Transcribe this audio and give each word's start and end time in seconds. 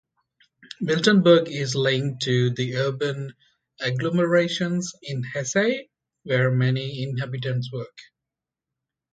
Miltenberg 0.81 1.47
is 1.47 1.75
linked 1.75 2.23
to 2.23 2.49
the 2.55 2.77
urban 2.77 3.35
agglomerations 3.79 4.95
in 5.03 5.21
Hesse, 5.21 5.83
where 6.23 6.49
many 6.49 7.03
inhabitants 7.03 7.71
work. 7.71 7.99